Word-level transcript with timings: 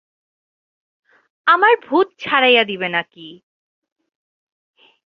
আমার 1.47 1.73
ভূত 1.87 2.07
ঝাড়াইয়া 2.19 2.63
দিবে 2.63 2.87
নাকি। 2.89 3.27